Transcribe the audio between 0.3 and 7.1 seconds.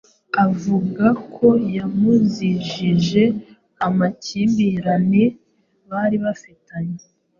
avuga ko yamuzijije amakimbirane bari bafitanye